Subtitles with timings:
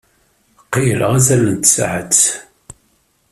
[0.73, 2.21] Qeyyleɣ azal n tsaɛet.